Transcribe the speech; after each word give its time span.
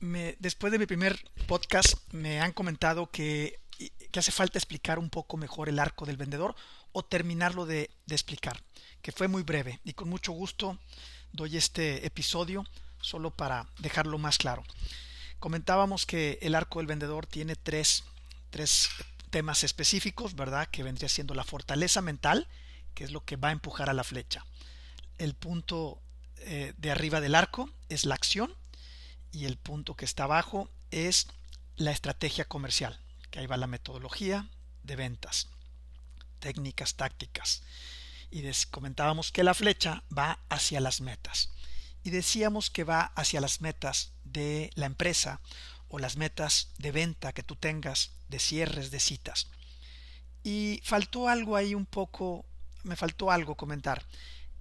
después 0.00 0.72
de 0.72 0.78
mi 0.78 0.86
primer 0.86 1.18
podcast 1.46 1.94
me 2.12 2.40
han 2.40 2.52
comentado 2.52 3.10
que, 3.10 3.60
hace 4.16 4.32
falta 4.32 4.58
explicar 4.58 4.98
un 4.98 5.10
poco 5.10 5.36
mejor 5.36 5.68
el 5.68 5.78
arco 5.78 6.04
del 6.04 6.16
vendedor 6.16 6.56
o 6.92 7.04
terminarlo 7.04 7.66
de, 7.66 7.90
de 8.06 8.14
explicar, 8.14 8.60
que 9.02 9.12
fue 9.12 9.28
muy 9.28 9.42
breve 9.42 9.80
y 9.84 9.92
con 9.92 10.08
mucho 10.08 10.32
gusto 10.32 10.78
doy 11.32 11.56
este 11.56 12.04
episodio 12.04 12.64
solo 13.00 13.30
para 13.30 13.66
dejarlo 13.78 14.18
más 14.18 14.38
claro. 14.38 14.64
Comentábamos 15.38 16.06
que 16.06 16.38
el 16.42 16.54
arco 16.54 16.80
del 16.80 16.88
vendedor 16.88 17.26
tiene 17.26 17.54
tres, 17.54 18.02
tres 18.50 18.88
temas 19.30 19.62
específicos, 19.62 20.34
¿verdad? 20.34 20.68
Que 20.68 20.82
vendría 20.82 21.08
siendo 21.08 21.34
la 21.34 21.44
fortaleza 21.44 22.02
mental, 22.02 22.48
que 22.94 23.04
es 23.04 23.12
lo 23.12 23.24
que 23.24 23.36
va 23.36 23.48
a 23.48 23.52
empujar 23.52 23.88
a 23.88 23.94
la 23.94 24.02
flecha. 24.02 24.44
El 25.18 25.34
punto 25.34 26.00
eh, 26.38 26.74
de 26.76 26.90
arriba 26.90 27.20
del 27.20 27.36
arco 27.36 27.70
es 27.88 28.04
la 28.04 28.16
acción 28.16 28.52
y 29.32 29.44
el 29.44 29.56
punto 29.56 29.94
que 29.94 30.04
está 30.04 30.24
abajo 30.24 30.70
es 30.90 31.28
la 31.76 31.92
estrategia 31.92 32.44
comercial, 32.46 32.98
que 33.30 33.38
ahí 33.38 33.46
va 33.46 33.56
la 33.56 33.66
metodología 33.66 34.48
de 34.82 34.96
ventas, 34.96 35.48
técnicas, 36.40 36.94
tácticas. 36.94 37.62
Y 38.30 38.42
comentábamos 38.70 39.32
que 39.32 39.44
la 39.44 39.54
flecha 39.54 40.02
va 40.16 40.38
hacia 40.48 40.80
las 40.80 41.00
metas. 41.00 41.50
Y 42.02 42.10
decíamos 42.10 42.70
que 42.70 42.84
va 42.84 43.12
hacia 43.16 43.40
las 43.40 43.60
metas 43.60 44.12
de 44.24 44.70
la 44.74 44.86
empresa 44.86 45.40
o 45.88 45.98
las 45.98 46.16
metas 46.16 46.70
de 46.78 46.92
venta 46.92 47.32
que 47.32 47.42
tú 47.42 47.56
tengas, 47.56 48.12
de 48.28 48.38
cierres, 48.38 48.90
de 48.90 49.00
citas. 49.00 49.48
Y 50.44 50.80
faltó 50.84 51.28
algo 51.28 51.56
ahí 51.56 51.74
un 51.74 51.86
poco, 51.86 52.44
me 52.82 52.96
faltó 52.96 53.30
algo 53.30 53.56
comentar. 53.56 54.04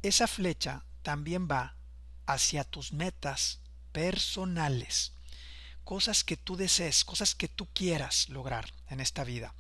Esa 0.02 0.28
flecha 0.28 0.84
también 1.04 1.48
va 1.50 1.76
hacia 2.26 2.64
tus 2.64 2.94
metas 2.94 3.60
personales, 3.98 5.14
cosas 5.84 6.24
que 6.24 6.38
tú 6.38 6.56
desees, 6.56 7.04
cosas 7.04 7.34
que 7.34 7.48
tú 7.48 7.68
quieras 7.74 8.30
lograr 8.30 8.72
en 8.92 9.00
esta 9.00 9.24
vida. 9.24 9.56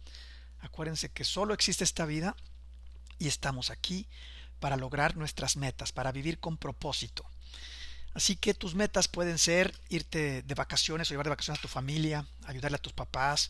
Acuérdense 0.60 1.10
que 1.10 1.24
solo 1.24 1.56
existe 1.56 1.84
esta 1.84 2.06
vida 2.06 2.36
y 3.18 3.30
estamos 3.30 3.72
aquí 3.72 4.06
para 4.60 4.78
lograr 4.78 5.18
nuestras 5.18 5.58
metas, 5.58 5.92
para 5.92 6.12
vivir 6.12 6.38
con 6.38 6.56
propósito. 6.56 7.26
Así 8.14 8.36
que 8.36 8.54
tus 8.54 8.76
metas 8.76 9.08
pueden 9.08 9.40
ser 9.40 9.74
irte 9.90 10.44
de 10.44 10.54
vacaciones 10.54 11.10
o 11.10 11.14
llevar 11.14 11.26
de 11.26 11.32
vacaciones 11.32 11.58
a 11.58 11.64
tu 11.64 11.68
familia, 11.68 12.28
ayudarle 12.46 12.76
a 12.76 12.82
tus 12.82 12.94
papás, 12.94 13.50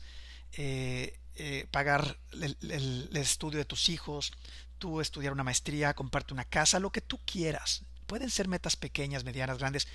eh, 0.53 1.19
eh, 1.35 1.67
pagar 1.69 2.17
el, 2.31 3.09
estudio 3.11 3.57
de 3.59 3.65
tus 3.65 3.89
hijos, 3.89 4.31
tú 4.77 5.01
estudiar 5.01 5.33
una 5.33 5.43
maestría, 5.43 5.93
comprarte 5.95 6.33
una 6.33 6.45
casa, 6.45 6.79
lo 6.79 6.93
que 6.93 7.01
tú 7.01 7.19
quieras. 7.25 7.83
Pueden 8.05 8.29
ser 8.29 8.47
metas 8.47 8.77
pequeñas, 8.77 9.25
medianas, 9.25 9.57
grandes. 9.57 9.85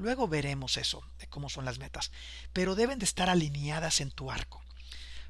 Luego 0.00 0.28
veremos 0.28 0.78
eso, 0.78 1.04
de 1.18 1.26
cómo 1.26 1.50
son 1.50 1.66
las 1.66 1.78
metas. 1.78 2.10
Pero 2.54 2.74
deben 2.74 2.98
de 2.98 3.04
estar 3.04 3.28
alineadas 3.28 4.00
en 4.00 4.10
tu 4.10 4.30
arco. 4.30 4.62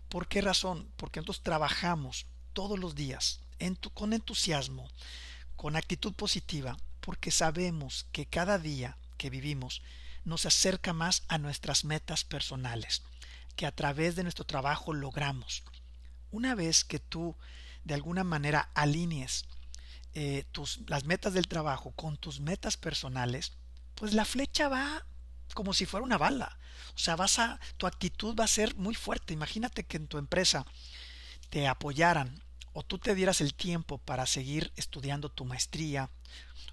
¿Por 0.09 0.29
qué 0.29 0.43
razón? 0.43 0.89
Porque 0.97 1.19
nosotros 1.19 1.43
trabajamos 1.43 2.27
todos 2.53 2.79
los 2.79 2.95
días 2.95 3.41
con 3.95 4.13
entusiasmo, 4.13 4.89
con 5.57 5.75
actitud 5.75 6.13
positiva, 6.15 6.77
porque 7.01 7.33
sabemos 7.33 8.07
que 8.13 8.27
cada 8.27 8.59
día 8.59 8.97
que 9.19 9.29
vivimos 9.29 9.83
nos 10.25 10.47
acerca 10.47 10.93
más 10.93 11.25
a 11.27 11.39
nuestras 11.39 11.85
metas 11.85 12.23
personales, 12.23 13.03
que 13.57 13.67
a 13.67 13.75
través 13.75 14.15
de 14.15 14.23
nuestro 14.23 14.47
trabajo 14.47 14.93
logramos. 14.93 15.65
Una 16.31 16.55
vez 16.55 16.85
que 16.85 17.01
tú 17.01 17.35
de 17.83 17.95
alguna 17.95 18.23
manera 18.23 18.71
alinees 18.75 19.47
eh, 20.15 20.45
las 20.87 21.05
metas 21.05 21.35
del 21.35 21.49
trabajo 21.49 21.91
con 21.91 22.17
tus 22.17 22.39
metas 22.39 22.77
personales, 22.77 23.53
pues 24.01 24.15
la 24.15 24.25
flecha 24.25 24.71
va 24.71 25.05
como 25.53 25.75
si 25.75 25.85
fuera 25.85 26.07
una 26.07 26.17
bala. 26.17 26.59
O 26.95 26.99
sea, 26.99 27.17
vas 27.17 27.39
a, 27.39 27.61
tu 27.77 27.87
actitud 27.87 28.35
va 28.35 28.45
a 28.45 28.49
ser 28.49 28.75
muy 28.77 28.95
fuerte. 28.95 29.35
Imagínate 29.35 29.85
que 29.85 29.99
en 29.99 30.09
tu 30.09 30.17
empresa 30.17 30.65
te 31.51 31.69
apoyaran 31.69 32.43
o 32.73 32.83
tú 32.83 32.97
te 32.97 33.15
dieras 33.15 33.43
el 33.43 33.53
tiempo 33.53 33.99
para 33.99 34.25
seguir 34.25 34.73
estudiando 34.77 35.29
tu 35.29 35.45
maestría 35.45 36.09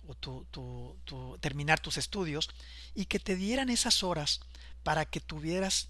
o 0.06 1.38
terminar 1.41 1.81
tus 1.81 1.97
estudios 1.97 2.50
y 2.96 3.07
que 3.07 3.19
te 3.19 3.35
dieran 3.35 3.69
esas 3.69 4.03
horas 4.03 4.40
para 4.84 5.03
que 5.03 5.19
tuvieras 5.19 5.90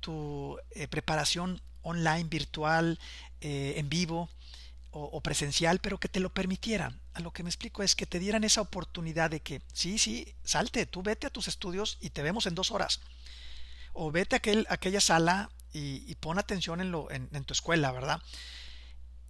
tu 0.00 0.58
eh, 0.72 0.88
preparación 0.88 1.62
online, 1.82 2.24
virtual, 2.24 2.98
eh, 3.40 3.74
en 3.76 3.88
vivo, 3.88 4.30
o, 4.94 5.20
presencial, 5.22 5.78
pero 5.78 5.98
que 5.98 6.08
te 6.08 6.20
lo 6.20 6.34
permitieran. 6.34 7.00
A 7.14 7.20
lo 7.20 7.32
que 7.32 7.42
me 7.42 7.48
explico 7.48 7.82
es 7.82 7.96
que 7.96 8.06
te 8.06 8.18
dieran 8.18 8.44
esa 8.44 8.60
oportunidad 8.60 9.30
de 9.30 9.40
que, 9.40 9.62
sí, 9.72 9.96
sí, 9.96 10.34
salte, 10.44 10.84
tú 10.84 11.02
vete 11.02 11.26
a 11.26 11.30
tus 11.30 11.48
estudios 11.48 11.96
y 12.00 12.10
te 12.10 12.22
vemos 12.22 12.46
en 12.46 12.54
dos 12.54 12.70
horas. 12.70 13.00
O 13.94 14.10
vete 14.10 14.36
a, 14.36 14.38
aquel, 14.38 14.66
aquella 14.68 15.00
sala 15.00 15.50
y, 15.72 16.14
pon 16.16 16.38
atención 16.38 16.82
en, 16.82 16.90
lo, 16.90 17.10
en, 17.10 17.44
tu 17.44 17.54
escuela, 17.54 17.90
¿verdad? 17.90 18.20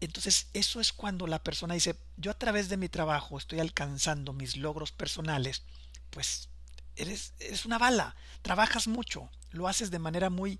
Entonces, 0.00 0.48
eso 0.52 0.80
es 0.80 0.92
cuando 0.92 1.28
la 1.28 1.44
persona 1.44 1.74
dice, 1.74 1.94
yo 2.16 2.32
a 2.32 2.38
través 2.38 2.68
de 2.68 2.76
mi 2.76 2.88
trabajo 2.88 3.38
estoy 3.38 3.60
alcanzando 3.60 4.32
mis 4.32 4.56
logros 4.56 4.90
personales, 4.90 5.62
pues 6.10 6.48
eres, 6.96 7.34
eres 7.38 7.64
una 7.64 7.78
bala, 7.78 8.16
trabajas 8.42 8.88
mucho, 8.88 9.30
lo 9.52 9.68
haces 9.68 9.92
de 9.92 10.00
manera 10.00 10.28
muy, 10.28 10.56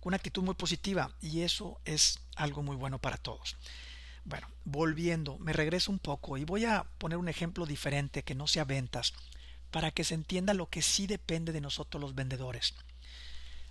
con 0.00 0.10
una 0.10 0.16
actitud 0.16 0.42
muy 0.42 0.54
positiva 0.54 1.14
y 1.20 1.42
eso 1.42 1.78
es 1.84 2.20
algo 2.36 2.62
muy 2.62 2.76
bueno 2.76 2.98
para 2.98 3.18
todos. 3.18 3.58
Bueno, 4.26 4.48
volviendo, 4.64 5.38
me 5.38 5.52
regreso 5.52 5.92
un 5.92 6.00
poco 6.00 6.36
y 6.36 6.44
voy 6.44 6.64
a 6.64 6.82
poner 6.98 7.16
un 7.16 7.28
ejemplo 7.28 7.64
diferente 7.64 8.24
que 8.24 8.34
no 8.34 8.48
sea 8.48 8.64
ventas, 8.64 9.14
para 9.70 9.92
que 9.92 10.02
se 10.02 10.14
entienda 10.14 10.52
lo 10.52 10.68
que 10.68 10.82
sí 10.82 11.06
depende 11.06 11.52
de 11.52 11.60
nosotros 11.60 12.00
los 12.00 12.16
vendedores. 12.16 12.74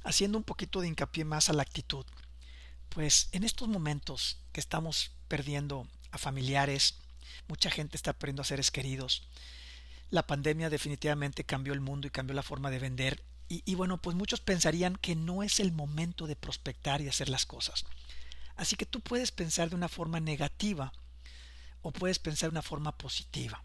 Haciendo 0.05 0.38
un 0.38 0.45
poquito 0.45 0.79
de 0.79 0.88
hincapié 0.88 1.25
más 1.25 1.49
a 1.49 1.53
la 1.53 1.61
actitud. 1.61 2.05
Pues 2.88 3.27
en 3.33 3.43
estos 3.43 3.67
momentos 3.67 4.38
que 4.53 4.61
estamos 4.61 5.11
perdiendo 5.27 5.89
a 6.11 6.17
familiares, 6.17 6.99
mucha 7.49 7.69
gente 7.69 7.97
está 7.97 8.13
perdiendo 8.13 8.43
a 8.43 8.45
seres 8.45 8.72
queridos. 8.72 9.27
La 10.09 10.25
pandemia 10.25 10.69
definitivamente 10.69 11.43
cambió 11.43 11.73
el 11.73 11.81
mundo 11.81 12.07
y 12.07 12.11
cambió 12.11 12.33
la 12.33 12.43
forma 12.43 12.72
de 12.72 12.79
vender. 12.79 13.22
Y, 13.49 13.61
y 13.66 13.75
bueno, 13.75 14.01
pues 14.01 14.16
muchos 14.16 14.39
pensarían 14.39 14.95
que 14.95 15.16
no 15.17 15.43
es 15.43 15.59
el 15.59 15.73
momento 15.73 16.27
de 16.27 16.37
prospectar 16.37 17.01
y 17.01 17.09
hacer 17.09 17.27
las 17.27 17.45
cosas. 17.45 17.83
Así 18.55 18.75
que 18.75 18.85
tú 18.85 19.01
puedes 19.01 19.31
pensar 19.31 19.69
de 19.69 19.75
una 19.75 19.89
forma 19.89 20.19
negativa 20.19 20.93
o 21.81 21.91
puedes 21.91 22.19
pensar 22.19 22.49
de 22.49 22.53
una 22.53 22.61
forma 22.61 22.97
positiva. 22.97 23.61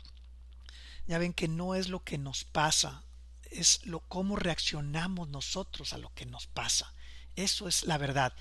Ya 1.07 1.19
ven 1.19 1.33
que 1.33 1.49
no 1.49 1.75
es 1.75 1.89
lo 1.89 2.05
que 2.05 2.19
nos 2.19 2.45
pasa, 2.45 3.05
es 3.51 3.85
lo 3.87 4.01
cómo 4.01 4.37
reaccionamos 4.37 5.29
nosotros 5.29 5.93
a 5.93 5.99
lo 5.99 6.13
que 6.15 6.27
nos 6.27 6.47
pasa. 6.47 6.93
Eso 7.37 7.69
es 7.69 7.85
la 7.85 7.99
verdad. 7.99 8.35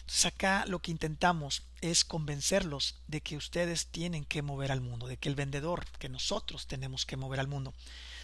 Entonces 0.00 0.26
acá 0.26 0.64
lo 0.66 0.80
que 0.80 0.90
intentamos 0.90 1.62
es 1.80 2.04
convencerlos 2.04 2.96
de 3.06 3.22
que 3.22 3.36
ustedes 3.36 3.86
tienen 3.86 4.24
que 4.24 4.42
mover 4.42 4.70
al 4.70 4.82
mundo, 4.82 5.06
de 5.06 5.16
que 5.16 5.30
el 5.30 5.34
vendedor, 5.34 5.86
que 5.98 6.10
nosotros 6.10 6.66
tenemos 6.66 7.06
que 7.06 7.16
mover 7.16 7.40
al 7.40 7.48
mundo. 7.48 7.74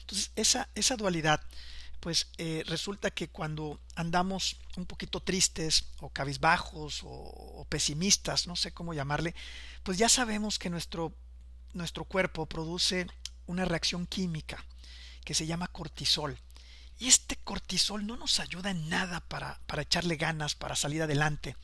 Entonces 0.01 0.31
esa, 0.37 0.69
esa 0.75 0.97
dualidad 0.97 1.41
pues 2.01 2.29
eh, 2.39 2.65
resulta 2.67 3.11
que 3.11 3.29
cuando 3.29 3.79
andamos 3.95 4.57
un 4.77 4.87
poquito 4.87 5.21
tristes 5.21 5.85
o 6.01 6.09
cabizbajos 6.09 7.03
o, 7.05 7.67
pesimistas, 7.69 8.47
no 8.47 8.57
sé 8.57 8.73
cómo 8.73 8.95
llamarle, 8.95 9.35
pues 9.85 9.99
ya 9.99 10.09
sabemos 10.09 10.59
que 10.59 10.71
nuestro, 10.71 11.13
nuestro 11.73 12.05
cuerpo 12.05 12.47
produce 12.47 13.07
una 13.47 13.65
reacción 13.65 14.07
química 14.07 14.65
que 15.25 15.35
se 15.35 15.47
llama 15.47 15.69
cortisol. 15.69 16.39
Y 16.99 17.09
este 17.09 17.37
cortisol 17.37 18.07
no 18.07 18.17
nos 18.17 18.41
ayuda 18.41 18.71
en 18.71 18.89
nada 18.89 19.21
para, 19.21 19.61
para 19.67 19.83
echarle 19.83 20.17
ganas, 20.17 20.55
para 20.55 20.77
salir 20.77 21.03
adelante. 21.03 21.57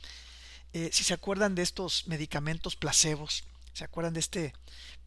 Eh, 0.72 0.90
si 0.92 1.04
se 1.04 1.14
acuerdan 1.14 1.54
de 1.54 1.62
estos 1.62 2.06
medicamentos 2.06 2.76
placebos, 2.76 3.44
se 3.76 3.84
acuerdan 3.84 4.14
de 4.14 4.20
este 4.20 4.54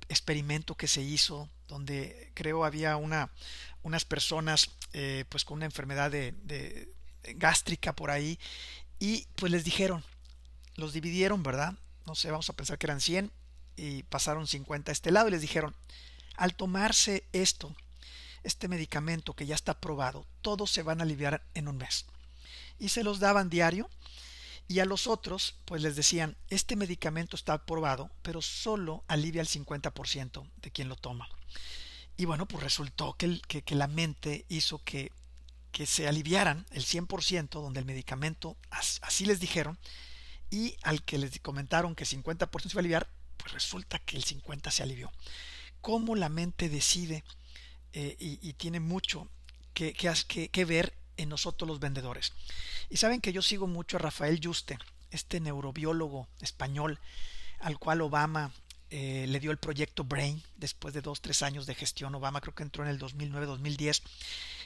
experimento 0.10 0.76
que 0.76 0.88
se 0.88 1.02
hizo 1.02 1.50
donde 1.68 2.32
creo 2.36 2.66
había 2.66 2.98
una, 2.98 3.32
unas 3.82 4.06
personas 4.06 4.70
eh, 4.94 5.26
pues 5.28 5.44
con 5.44 5.58
una 5.58 5.66
enfermedad 5.66 6.12
de, 6.12 6.94
gástrica 7.36 7.96
por 7.96 8.12
ahí 8.12 8.38
y 9.00 9.26
pues 9.36 9.52
les 9.52 9.64
dijeron, 9.64 10.04
los 10.76 10.94
dividieron, 10.94 11.42
¿verdad? 11.42 11.74
No 12.06 12.14
sé, 12.14 12.30
vamos 12.30 12.48
a 12.52 12.54
pensar 12.54 12.78
que 12.78 12.86
eran 12.86 13.02
100 13.02 13.32
y 13.76 14.04
pasaron 14.04 14.46
50 14.46 14.92
a 14.92 14.94
este 14.94 15.10
lado 15.10 15.30
y 15.30 15.32
les 15.32 15.42
dijeron, 15.42 15.76
al 16.36 16.54
tomarse 16.54 17.24
esto, 17.34 17.76
este 18.44 18.68
medicamento 18.68 19.34
que 19.34 19.48
ya 19.48 19.56
está 19.56 19.80
probado, 19.80 20.28
todos 20.44 20.70
se 20.70 20.84
van 20.84 21.00
a 21.00 21.04
aliviar 21.04 21.42
en 21.56 21.68
un 21.68 21.78
mes. 21.78 22.06
Y 22.78 22.90
se 22.90 23.04
los 23.04 23.20
daban 23.20 23.50
diario 23.50 23.90
y 24.70 24.80
a 24.80 24.86
los 24.86 25.08
otros 25.08 25.56
pues 25.66 25.82
les 25.82 25.96
decían, 25.96 26.38
este 26.50 26.76
medicamento 26.76 27.36
está 27.36 27.66
probado, 27.66 28.12
pero 28.22 28.42
solo 28.42 29.04
alivia 29.08 29.42
el 29.42 29.48
50% 29.48 30.50
de 30.62 30.72
quien 30.72 30.88
lo 30.88 30.96
toma. 30.96 31.28
Y 32.16 32.26
bueno, 32.26 32.48
pues 32.48 32.64
resultó 32.64 33.16
que, 33.18 33.42
que, 33.48 33.76
la 33.76 33.88
mente 33.88 34.46
hizo 34.48 34.84
que, 34.84 35.12
que 35.72 35.88
se 35.88 36.08
aliviaran 36.08 36.68
el 36.70 36.86
100%, 36.86 37.50
donde 37.50 37.80
el 37.80 37.86
medicamento, 37.86 38.58
así 38.70 39.26
les 39.26 39.40
dijeron, 39.40 39.80
y 40.52 40.76
al 40.84 41.04
que 41.04 41.18
les 41.18 41.40
comentaron 41.40 41.96
que 41.96 42.06
50% 42.06 42.62
se 42.62 42.70
iba 42.70 42.80
a 42.80 42.82
aliviar, 42.82 43.10
pues 43.38 43.54
resulta 43.54 43.98
que 43.98 44.18
el 44.18 44.24
50% 44.24 44.70
se 44.70 44.84
alivió. 44.84 45.12
Cómo 45.82 46.16
la 46.16 46.30
mente 46.30 46.70
decide 46.70 47.24
eh, 47.94 48.16
y, 48.20 48.54
tiene 48.54 48.80
mucho 48.80 49.28
que, 49.74 49.94
que, 49.94 50.66
ver 50.66 50.94
en 51.20 51.30
nosotros 51.30 51.68
los 51.68 51.80
vendedores. 51.80 52.34
Y 52.90 52.98
saben 52.98 53.22
que 53.22 53.34
yo 53.34 53.42
sigo 53.42 53.68
mucho 53.68 53.98
a 53.98 54.00
Rafael 54.00 54.40
Yuste, 54.40 54.78
este 55.12 55.40
neurobiólogo 55.40 56.28
español 56.42 57.00
al 57.60 57.78
cual 57.78 58.02
Obama 58.02 58.52
eh, 58.90 59.26
le 59.28 59.40
dio 59.40 59.52
el 59.52 59.58
proyecto 59.58 60.04
Brain 60.04 60.42
después 60.58 60.94
de 60.94 61.02
dos, 61.02 61.22
tres 61.22 61.42
años 61.44 61.66
de 61.66 61.76
gestión. 61.76 62.16
Obama 62.16 62.42
creo 62.42 62.56
que 62.56 62.64
entró 62.64 62.84
en 62.84 62.90
el 62.90 63.00
2009-2010. 63.00 64.02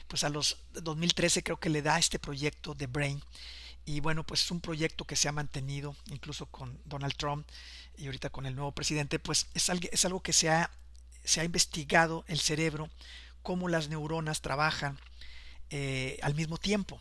Pues 0.08 0.24
a 0.24 0.28
los 0.28 0.58
2013 0.74 1.42
creo 1.42 1.58
que 1.58 1.68
le 1.68 1.82
da 1.82 1.98
este 1.98 2.18
proyecto 2.18 2.74
de 2.74 2.86
Brain. 2.86 3.22
Y 3.84 4.00
bueno, 4.00 4.24
pues 4.24 4.42
es 4.42 4.50
un 4.50 4.60
proyecto 4.60 5.04
que 5.04 5.16
se 5.16 5.28
ha 5.28 5.32
mantenido 5.32 5.94
incluso 6.06 6.46
con 6.46 6.78
Donald 6.86 7.16
Trump 7.16 7.46
y 7.98 8.06
ahorita 8.06 8.30
con 8.30 8.46
el 8.46 8.54
nuevo 8.54 8.72
presidente. 8.72 9.18
Pues 9.18 9.46
es 9.54 9.68
algo, 9.68 9.88
es 9.92 10.04
algo 10.04 10.22
que 10.22 10.32
se 10.32 10.48
ha, 10.48 10.70
se 11.24 11.40
ha 11.40 11.44
investigado 11.44 12.24
el 12.28 12.38
cerebro, 12.38 12.88
cómo 13.42 13.68
las 13.68 13.88
neuronas 13.88 14.40
trabajan 14.40 14.98
eh, 15.70 16.18
al 16.22 16.34
mismo 16.34 16.58
tiempo 16.58 17.00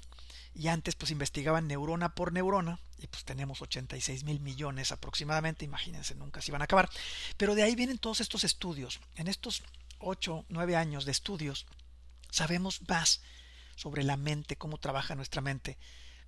y 0.55 0.67
antes 0.67 0.95
pues 0.95 1.11
investigaban 1.11 1.67
neurona 1.67 2.13
por 2.15 2.31
neurona 2.31 2.79
y 2.97 3.07
pues 3.07 3.25
tenemos 3.25 3.61
86 3.61 4.23
mil 4.23 4.39
millones 4.39 4.91
aproximadamente, 4.91 5.65
imagínense, 5.65 6.15
nunca 6.15 6.41
se 6.41 6.51
iban 6.51 6.61
a 6.61 6.65
acabar. 6.65 6.89
Pero 7.37 7.55
de 7.55 7.63
ahí 7.63 7.75
vienen 7.75 7.97
todos 7.97 8.21
estos 8.21 8.43
estudios. 8.43 9.01
En 9.15 9.27
estos 9.27 9.63
8, 9.99 10.45
9 10.47 10.75
años 10.75 11.05
de 11.05 11.11
estudios 11.11 11.65
sabemos 12.29 12.81
más 12.87 13.21
sobre 13.75 14.03
la 14.03 14.15
mente, 14.15 14.55
cómo 14.55 14.77
trabaja 14.77 15.15
nuestra 15.15 15.41
mente, 15.41 15.77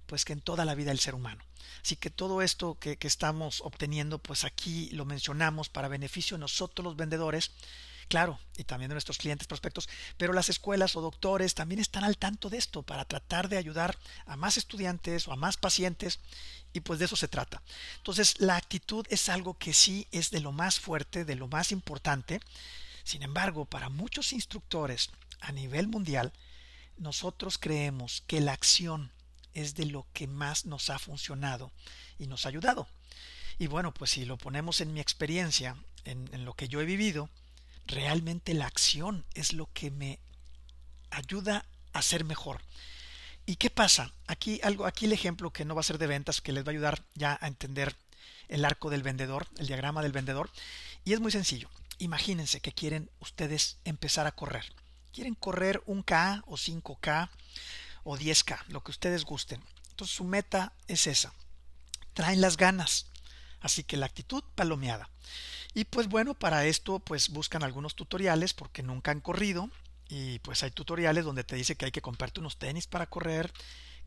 pues 0.05 0.25
que 0.25 0.33
en 0.33 0.41
toda 0.41 0.65
la 0.65 0.75
vida 0.75 0.89
del 0.89 0.99
ser 0.99 1.15
humano. 1.15 1.43
Así 1.81 1.95
que 1.95 2.09
todo 2.09 2.41
esto 2.41 2.77
que, 2.79 2.97
que 2.97 3.07
estamos 3.07 3.61
obteniendo, 3.61 4.19
pues 4.19 4.43
aquí 4.43 4.89
lo 4.89 5.05
mencionamos 5.05 5.69
para 5.69 5.87
beneficio 5.87 6.35
de 6.35 6.41
nosotros 6.41 6.83
los 6.83 6.95
vendedores, 6.95 7.51
claro, 8.07 8.39
y 8.57 8.63
también 8.63 8.89
de 8.89 8.95
nuestros 8.95 9.17
clientes 9.17 9.47
prospectos, 9.47 9.89
pero 10.17 10.33
las 10.33 10.49
escuelas 10.49 10.95
o 10.95 11.01
doctores 11.01 11.55
también 11.55 11.79
están 11.79 12.03
al 12.03 12.17
tanto 12.17 12.49
de 12.49 12.57
esto 12.57 12.83
para 12.83 13.05
tratar 13.05 13.49
de 13.49 13.57
ayudar 13.57 13.97
a 14.25 14.37
más 14.37 14.57
estudiantes 14.57 15.27
o 15.27 15.33
a 15.33 15.35
más 15.35 15.57
pacientes 15.57 16.19
y 16.73 16.81
pues 16.81 16.99
de 16.99 17.05
eso 17.05 17.15
se 17.15 17.27
trata. 17.27 17.61
Entonces, 17.97 18.39
la 18.39 18.57
actitud 18.57 19.05
es 19.09 19.29
algo 19.29 19.57
que 19.57 19.73
sí 19.73 20.07
es 20.11 20.29
de 20.29 20.41
lo 20.41 20.51
más 20.51 20.79
fuerte, 20.79 21.23
de 21.23 21.35
lo 21.35 21.47
más 21.47 21.71
importante. 21.71 22.41
Sin 23.03 23.23
embargo, 23.23 23.65
para 23.65 23.89
muchos 23.89 24.33
instructores 24.33 25.09
a 25.39 25.51
nivel 25.51 25.87
mundial, 25.87 26.33
nosotros 26.97 27.57
creemos 27.57 28.23
que 28.27 28.41
la 28.41 28.53
acción 28.53 29.11
es 29.53 29.75
de 29.75 29.85
lo 29.85 30.05
que 30.13 30.27
más 30.27 30.65
nos 30.65 30.89
ha 30.89 30.99
funcionado 30.99 31.71
y 32.19 32.27
nos 32.27 32.45
ha 32.45 32.49
ayudado. 32.49 32.87
Y 33.57 33.67
bueno, 33.67 33.93
pues 33.93 34.11
si 34.11 34.25
lo 34.25 34.37
ponemos 34.37 34.81
en 34.81 34.93
mi 34.93 34.99
experiencia, 34.99 35.77
en, 36.03 36.29
en 36.33 36.43
lo 36.43 36.53
que 36.55 36.67
yo 36.67 36.81
he 36.81 36.85
vivido, 36.85 37.29
realmente 37.85 38.53
la 38.53 38.67
acción 38.67 39.25
es 39.33 39.53
lo 39.53 39.69
que 39.73 39.91
me 39.91 40.19
ayuda 41.11 41.65
a 41.93 42.01
ser 42.01 42.23
mejor. 42.23 42.61
¿Y 43.45 43.57
qué 43.57 43.69
pasa? 43.69 44.11
Aquí 44.27 44.59
algo, 44.63 44.85
aquí 44.85 45.05
el 45.05 45.13
ejemplo 45.13 45.51
que 45.51 45.65
no 45.65 45.75
va 45.75 45.81
a 45.81 45.83
ser 45.83 45.97
de 45.97 46.07
ventas, 46.07 46.41
que 46.41 46.51
les 46.51 46.63
va 46.63 46.69
a 46.69 46.71
ayudar 46.71 47.03
ya 47.13 47.37
a 47.39 47.47
entender 47.47 47.95
el 48.47 48.65
arco 48.65 48.89
del 48.89 49.03
vendedor, 49.03 49.47
el 49.57 49.67
diagrama 49.67 50.01
del 50.01 50.11
vendedor, 50.11 50.49
y 51.03 51.13
es 51.13 51.19
muy 51.19 51.31
sencillo. 51.31 51.69
Imagínense 51.99 52.59
que 52.59 52.73
quieren 52.73 53.09
ustedes 53.19 53.77
empezar 53.85 54.27
a 54.27 54.33
correr. 54.33 54.65
Quieren 55.13 55.35
correr 55.35 55.81
un 55.85 56.03
K 56.03 56.43
o 56.45 56.57
5K 56.57 57.29
o 58.03 58.17
10K, 58.17 58.65
lo 58.67 58.83
que 58.83 58.91
ustedes 58.91 59.23
gusten. 59.23 59.61
Entonces 59.91 60.15
su 60.15 60.25
meta 60.25 60.73
es 60.87 61.07
esa. 61.07 61.33
Traen 62.13 62.41
las 62.41 62.57
ganas. 62.57 63.07
Así 63.61 63.83
que 63.83 63.97
la 63.97 64.07
actitud 64.07 64.43
palomeada. 64.55 65.09
Y 65.75 65.83
pues 65.83 66.07
bueno, 66.07 66.33
para 66.33 66.65
esto 66.65 66.99
pues 66.99 67.29
buscan 67.29 67.61
algunos 67.61 67.95
tutoriales 67.95 68.53
porque 68.53 68.81
nunca 68.81 69.11
han 69.11 69.19
corrido 69.19 69.69
y 70.07 70.39
pues 70.39 70.63
hay 70.63 70.71
tutoriales 70.71 71.25
donde 71.25 71.43
te 71.43 71.57
dice 71.57 71.75
que 71.75 71.83
hay 71.83 71.91
que 71.91 72.01
comprarte 72.01 72.39
unos 72.39 72.57
tenis 72.57 72.87
para 72.87 73.07
correr, 73.07 73.51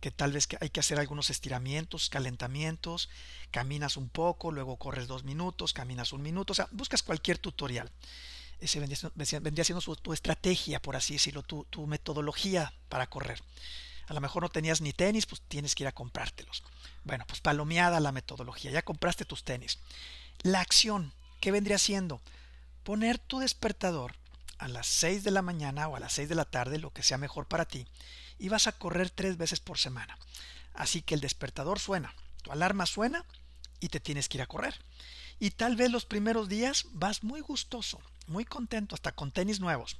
que 0.00 0.11
tal 0.11 0.32
vez 0.32 0.49
hay 0.61 0.70
que 0.70 0.81
hacer 0.81 0.99
algunos 0.99 1.29
estiramientos, 1.29 2.09
calentamientos, 2.09 3.11
caminas 3.50 3.99
un 3.99 4.09
poco, 4.09 4.50
luego 4.50 4.79
corres 4.79 5.09
dos 5.09 5.25
minutos, 5.25 5.75
caminas 5.75 6.15
un 6.15 6.23
minuto, 6.23 6.53
o 6.53 6.56
sea, 6.56 6.69
buscas 6.70 7.03
cualquier 7.03 7.37
tutorial. 7.37 7.91
Ese 8.61 8.81
vendría, 8.81 9.65
siendo 9.65 9.97
tu 9.97 10.12
estrategia, 10.15 10.81
por 10.81 10.97
así 10.97 11.12
decirlo, 11.15 11.43
tu, 11.43 11.65
tu 11.65 11.87
metodología 11.87 12.73
para 12.88 13.09
correr. 13.09 13.43
A 14.06 14.15
lo 14.15 14.20
mejor 14.23 14.43
no 14.43 14.49
tenías 14.49 14.81
ni 14.81 14.94
tenis, 14.94 15.26
pues 15.26 15.43
tienes 15.43 15.75
que 15.75 15.85
ir 15.85 15.88
a 15.88 15.93
comprártelos. 15.93 16.65
Bueno, 17.05 17.25
pues 17.29 17.41
palomeada 17.41 18.00
la 18.00 18.11
metodología, 18.11 18.70
ya 18.70 18.82
compraste 18.82 19.26
tus 19.26 19.44
tenis. 19.44 19.79
La 20.43 20.61
acción, 20.61 21.12
¿Qué 21.40 21.50
vendría 21.50 21.79
siendo? 21.79 22.20
Poner 22.82 23.19
tu 23.19 23.38
despertador 23.38 24.14
a 24.58 24.69
las 24.69 24.87
6 24.87 25.25
de 25.25 25.31
la 25.31 25.43
mañana 25.43 25.88
o 25.88 25.96
a 25.96 26.00
las 26.00 26.12
6 26.14 26.29
de 26.29 26.35
la 26.35 26.44
tarde, 26.44 26.79
lo 26.79 26.93
que 26.93 27.02
sea 27.02 27.19
mejor 27.19 27.46
para 27.46 27.67
ti, 27.67 27.87
y 28.38 28.49
vas 28.49 28.67
a 28.67 28.73
correr 28.73 29.11
tres 29.11 29.37
veces 29.37 29.61
por 29.61 29.79
semana. 29.79 30.19
Así 30.75 31.02
que 31.02 31.14
el 31.14 31.20
despertador 31.20 31.79
suena, 31.79 32.14
tu 32.43 32.52
alarma 32.52 32.87
suena 32.87 33.25
y 33.81 33.88
te 33.88 34.00
tienes 34.00 34.29
que 34.29 34.38
ir 34.38 34.43
a 34.43 34.46
correr. 34.46 34.75
Y 35.38 35.50
tal 35.50 35.76
vez 35.76 35.90
los 35.90 36.05
primeros 36.05 36.49
días 36.49 36.87
vas 36.93 37.23
muy 37.23 37.41
gustoso, 37.41 38.00
muy 38.26 38.44
contento, 38.44 38.94
hasta 38.94 39.12
con 39.12 39.31
tenis 39.31 39.61
nuevos. 39.61 39.96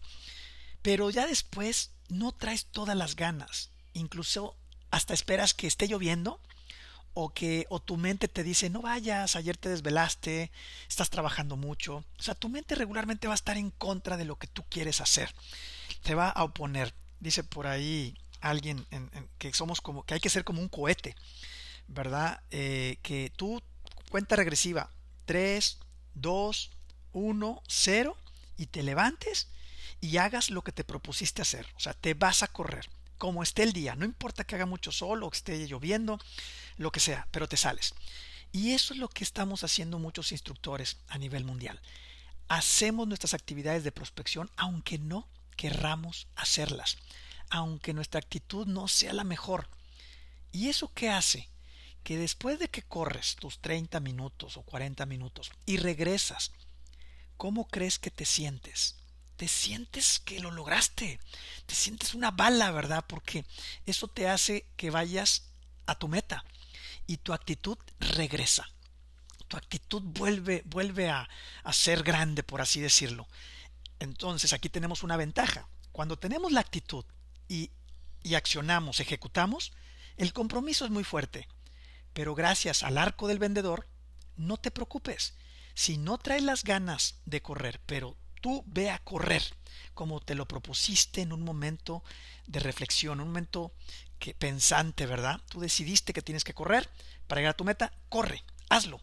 Pero 0.83 1.11
ya 1.11 1.27
después 1.27 1.93
no 2.09 2.33
traes 2.33 2.67
todas 2.67 2.97
las 2.97 3.15
ganas. 3.15 3.71
Incluso 3.93 4.57
hasta 4.91 5.15
esperas 5.15 5.55
que 5.55 5.67
esté 5.67 5.87
lloviendo 5.87 6.41
o 7.21 7.31
que 7.31 7.67
o 7.69 7.81
tu 7.81 7.97
mente 7.97 8.29
te 8.29 8.45
dice 8.45 8.71
no 8.71 8.81
vayas, 8.81 9.35
ayer 9.35 9.57
te 9.57 9.69
desvelaste, 9.69 10.53
estás 10.89 11.11
trabajando 11.11 11.57
mucho. 11.57 12.05
O 12.17 12.23
sea, 12.23 12.37
tu 12.37 12.49
mente 12.49 12.77
regularmente 12.77 13.27
va 13.27 13.35
a 13.35 13.43
estar 13.43 13.57
en 13.57 13.73
contra 13.73 14.17
de 14.17 14.25
lo 14.25 14.37
que 14.37 14.47
tú 14.47 14.63
quieres 14.69 15.01
hacer. 15.01 15.35
Te 16.05 16.15
va 16.15 16.29
a 16.29 16.45
oponer. 16.45 16.95
Dice 17.19 17.43
por 17.43 17.67
ahí 17.67 18.17
alguien 18.41 18.87
que 19.39 19.53
somos 19.53 19.81
como 19.81 20.05
que 20.05 20.15
hay 20.15 20.21
que 20.21 20.31
ser 20.31 20.45
como 20.45 20.61
un 20.61 20.69
cohete, 20.69 21.17
¿verdad? 21.89 22.41
Eh, 22.53 22.99
que 23.03 23.33
tú 23.35 23.61
cuenta 24.11 24.37
regresiva 24.37 24.89
3, 25.25 25.79
2, 26.15 26.71
1, 27.15 27.63
0 27.67 28.17
y 28.57 28.67
te 28.67 28.85
levantes 28.85 29.49
y 30.01 30.19
hagas 30.19 30.51
lo 30.51 30.63
que 30.63 30.71
te 30.71 30.85
propusiste 30.85 31.43
hacer. 31.43 31.67
O 31.75 31.81
sea, 31.81 31.95
te 31.95 32.15
vas 32.15 32.45
a 32.45 32.47
correr 32.47 32.89
como 33.19 33.43
esté 33.43 33.65
el 33.65 33.73
día, 33.73 33.97
no 33.97 34.05
importa 34.05 34.45
que 34.45 34.55
haga 34.55 34.67
mucho 34.67 34.93
sol 34.93 35.23
o 35.23 35.31
que 35.31 35.37
esté 35.37 35.67
lloviendo, 35.67 36.19
lo 36.77 36.93
que 36.93 37.01
sea, 37.01 37.29
pero 37.31 37.49
te 37.49 37.57
sales. 37.57 37.95
Y 38.53 38.73
eso 38.73 38.95
es 38.95 39.01
lo 39.01 39.09
que 39.09 39.25
estamos 39.25 39.65
haciendo 39.65 39.99
muchos 39.99 40.33
instructores 40.33 40.97
a 41.09 41.19
nivel 41.19 41.45
mundial. 41.45 41.81
Hacemos 42.49 43.07
nuestras 43.07 43.35
actividades 43.35 43.85
de 43.85 43.93
prospección 43.93 44.51
aunque 44.57 44.99
no 44.99 45.29
querramos 45.57 46.29
hacerlas, 46.37 46.97
aunque 47.51 47.93
nuestra 47.93 48.21
actitud 48.21 48.67
no 48.67 48.89
sea 48.89 49.13
la 49.13 49.25
mejor. 49.25 49.69
¿Y 50.53 50.69
eso 50.69 50.91
qué 50.95 51.11
hace? 51.11 51.51
Que 52.05 52.17
después 52.17 52.59
de 52.59 52.69
que 52.69 52.83
corres 52.83 53.37
tus 53.37 53.59
30 53.59 54.01
minutos 54.01 54.57
o 54.57 54.63
40 54.63 55.05
minutos 55.05 55.51
y 55.67 55.77
regresas, 55.77 56.53
¿cómo 57.37 57.69
crees 57.69 57.99
que 57.99 58.11
te 58.11 58.25
sientes? 58.25 58.97
Te 59.39 59.47
sientes 59.47 60.19
que 60.19 60.41
lo 60.41 60.51
lograste, 60.51 61.21
te 61.65 61.75
sientes 61.77 62.15
una 62.15 62.33
bala, 62.33 62.73
¿verdad? 62.73 63.05
Porque 63.07 63.45
eso 63.87 64.09
te 64.09 64.29
hace 64.29 64.67
que 64.77 64.91
vayas 64.91 65.45
a 65.87 65.95
tu 65.97 66.09
meta 66.09 66.45
y 67.07 67.19
tu 67.19 67.33
actitud 67.33 67.79
regresa. 68.01 68.69
Tu 69.47 69.57
actitud 69.57 70.03
vuelve, 70.03 70.65
vuelve 70.67 71.09
a, 71.09 71.29
a 71.63 71.73
ser 71.73 72.03
grande, 72.03 72.43
por 72.43 72.61
así 72.61 72.81
decirlo. 72.81 73.29
Entonces 74.01 74.53
aquí 74.53 74.69
tenemos 74.69 75.05
una 75.05 75.17
ventaja. 75.17 75.69
Cuando 75.93 76.19
tenemos 76.19 76.51
la 76.51 76.61
actitud 76.61 77.05
y, 77.47 77.71
y 78.25 78.35
accionamos, 78.35 78.99
ejecutamos, 78.99 79.73
el 80.17 80.33
compromiso 80.33 80.85
es 80.85 80.91
muy 80.91 81.05
fuerte. 81.05 81.47
Pero 82.13 82.35
gracias 82.35 82.83
al 82.83 82.99
arco 82.99 83.29
del 83.29 83.39
vendedor, 83.39 83.87
no 84.37 84.57
te 84.57 84.73
preocupes. 84.73 85.35
Si 85.75 85.97
no 85.97 86.19
traes 86.19 86.43
las 86.43 86.65
ganas 86.65 87.21
de 87.25 87.41
correr, 87.41 87.81
pero 87.87 88.17
tú 88.41 88.65
ve 88.67 88.91
a 88.91 88.99
correr 88.99 89.43
como 89.95 90.21
te 90.21 90.35
lo 90.35 90.47
propusiste 90.47 91.23
en 91.23 91.33
un 91.33 91.43
momento 91.43 92.05
de 92.47 92.61
reflexión, 92.61 93.21
un 93.21 93.29
momento 93.29 93.73
que 94.19 94.35
pensante, 94.35 95.07
¿verdad? 95.07 95.41
Tú 95.49 95.61
decidiste 95.61 96.13
que 96.13 96.23
tienes 96.23 96.45
que 96.45 96.55
correr 96.55 96.89
para 97.27 97.41
llegar 97.41 97.55
a 97.55 97.57
tu 97.57 97.65
meta, 97.65 97.93
corre, 98.09 98.45
hazlo. 98.69 99.01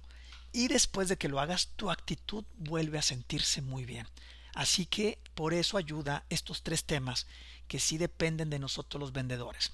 Y 0.52 0.70
después 0.70 1.10
de 1.10 1.18
que 1.18 1.28
lo 1.28 1.40
hagas, 1.40 1.72
tu 1.76 1.92
actitud 1.92 2.46
vuelve 2.56 2.98
a 2.98 3.02
sentirse 3.02 3.62
muy 3.62 3.84
bien. 3.84 4.08
Así 4.54 4.86
que 4.86 5.20
por 5.34 5.54
eso 5.54 5.78
ayuda 5.78 6.24
estos 6.30 6.64
tres 6.64 6.86
temas 6.86 7.28
que 7.68 7.80
sí 7.80 7.98
dependen 7.98 8.50
de 8.50 8.60
nosotros 8.60 9.00
los 9.00 9.12
vendedores. 9.12 9.74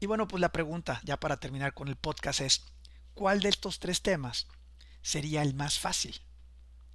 Y 0.00 0.06
bueno, 0.06 0.26
pues 0.26 0.40
la 0.40 0.50
pregunta, 0.50 1.00
ya 1.04 1.18
para 1.18 1.38
terminar 1.38 1.72
con 1.72 1.86
el 1.86 1.94
podcast, 1.94 2.40
es, 2.40 2.64
¿cuál 3.14 3.40
de 3.40 3.48
estos 3.48 3.78
tres 3.78 4.02
temas 4.02 4.48
sería 5.02 5.42
el 5.42 5.54
más 5.54 5.78
fácil? 5.78 6.20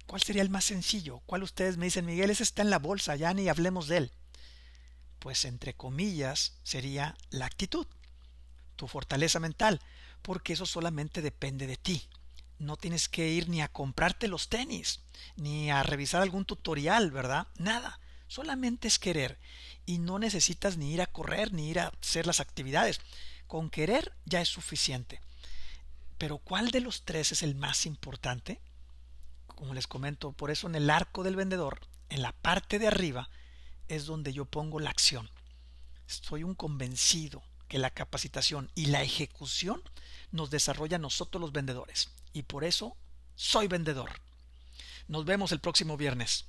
¿Cuál 0.08 0.22
sería 0.22 0.40
el 0.40 0.48
más 0.48 0.64
sencillo? 0.64 1.20
¿Cuál 1.26 1.42
ustedes 1.42 1.76
me 1.76 1.84
dicen, 1.84 2.06
Miguel, 2.06 2.30
ese 2.30 2.42
está 2.42 2.62
en 2.62 2.70
la 2.70 2.78
bolsa, 2.78 3.14
ya 3.14 3.34
ni 3.34 3.50
hablemos 3.50 3.88
de 3.88 3.98
él? 3.98 4.12
Pues 5.18 5.44
entre 5.44 5.74
comillas 5.74 6.54
sería 6.62 7.14
la 7.28 7.44
actitud, 7.44 7.86
tu 8.74 8.88
fortaleza 8.88 9.38
mental, 9.38 9.82
porque 10.22 10.54
eso 10.54 10.64
solamente 10.64 11.20
depende 11.20 11.66
de 11.66 11.76
ti. 11.76 12.08
No 12.58 12.78
tienes 12.78 13.10
que 13.10 13.28
ir 13.28 13.50
ni 13.50 13.60
a 13.60 13.68
comprarte 13.68 14.28
los 14.28 14.48
tenis, 14.48 15.00
ni 15.36 15.70
a 15.70 15.82
revisar 15.82 16.22
algún 16.22 16.46
tutorial, 16.46 17.10
¿verdad? 17.10 17.46
Nada. 17.58 18.00
Solamente 18.28 18.88
es 18.88 18.98
querer 18.98 19.38
y 19.84 19.98
no 19.98 20.18
necesitas 20.18 20.78
ni 20.78 20.90
ir 20.90 21.02
a 21.02 21.06
correr 21.06 21.52
ni 21.52 21.68
ir 21.68 21.80
a 21.80 21.92
hacer 22.00 22.26
las 22.26 22.40
actividades. 22.40 23.02
Con 23.46 23.68
querer 23.68 24.14
ya 24.24 24.40
es 24.40 24.48
suficiente. 24.48 25.20
Pero 26.16 26.38
¿cuál 26.38 26.70
de 26.70 26.80
los 26.80 27.02
tres 27.04 27.32
es 27.32 27.42
el 27.42 27.54
más 27.54 27.84
importante? 27.84 28.62
Como 29.58 29.74
les 29.74 29.88
comento, 29.88 30.30
por 30.30 30.52
eso 30.52 30.68
en 30.68 30.76
el 30.76 30.88
arco 30.88 31.24
del 31.24 31.34
vendedor, 31.34 31.80
en 32.10 32.22
la 32.22 32.30
parte 32.30 32.78
de 32.78 32.86
arriba, 32.86 33.28
es 33.88 34.06
donde 34.06 34.32
yo 34.32 34.44
pongo 34.44 34.78
la 34.78 34.90
acción. 34.90 35.28
Estoy 36.06 36.44
un 36.44 36.54
convencido 36.54 37.42
que 37.66 37.80
la 37.80 37.90
capacitación 37.90 38.70
y 38.76 38.86
la 38.86 39.02
ejecución 39.02 39.82
nos 40.30 40.50
desarrolla 40.50 40.98
nosotros 40.98 41.40
los 41.40 41.50
vendedores. 41.50 42.08
Y 42.32 42.44
por 42.44 42.62
eso 42.62 42.96
soy 43.34 43.66
vendedor. 43.66 44.20
Nos 45.08 45.24
vemos 45.24 45.50
el 45.50 45.58
próximo 45.58 45.96
viernes. 45.96 46.44